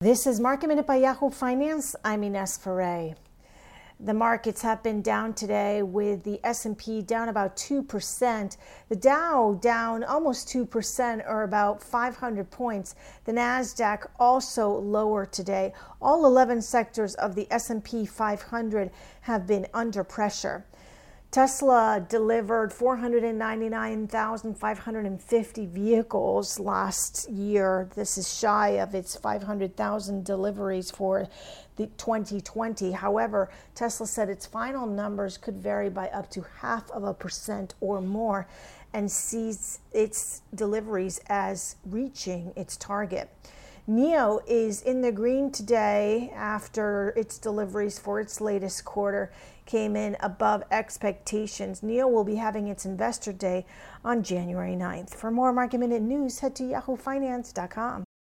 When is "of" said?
17.16-17.34, 28.70-28.94, 36.92-37.04